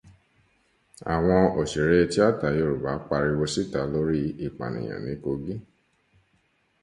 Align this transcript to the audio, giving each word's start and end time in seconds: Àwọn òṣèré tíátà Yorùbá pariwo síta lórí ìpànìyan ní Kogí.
Àwọn 1.13 1.41
òṣèré 1.59 1.97
tíátà 2.11 2.47
Yorùbá 2.57 2.91
pariwo 3.07 3.45
síta 3.53 3.79
lórí 3.91 4.21
ìpànìyan 4.45 5.01
ní 5.05 5.13
Kogí. 5.23 5.55